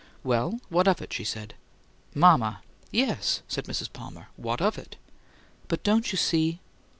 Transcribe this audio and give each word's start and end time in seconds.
"Well, 0.23 0.59
what 0.69 0.87
of 0.87 0.99
it?" 0.99 1.13
she 1.13 1.23
said. 1.23 1.53
"Mama!" 2.15 2.63
"Yes," 2.89 3.43
said 3.47 3.65
Mrs. 3.65 3.93
Palmer. 3.93 4.29
"What 4.35 4.59
of 4.59 4.75
it?" 4.79 4.95
"But 5.67 5.83
don't 5.83 6.11
you 6.11 6.17
see?" 6.17 6.59